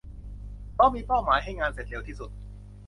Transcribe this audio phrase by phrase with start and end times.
[0.73, 2.29] เพราะมีเป้าหมายให้งานเสร็จเร็วที่สุด